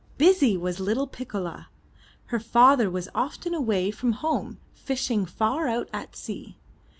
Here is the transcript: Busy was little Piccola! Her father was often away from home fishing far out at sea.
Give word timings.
Busy 0.17 0.57
was 0.57 0.79
little 0.79 1.05
Piccola! 1.05 1.67
Her 2.33 2.39
father 2.39 2.89
was 2.89 3.07
often 3.13 3.53
away 3.53 3.91
from 3.91 4.13
home 4.13 4.57
fishing 4.73 5.27
far 5.27 5.67
out 5.67 5.89
at 5.93 6.15
sea. 6.15 6.57